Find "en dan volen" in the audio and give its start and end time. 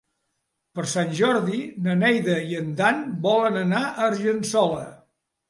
2.61-3.61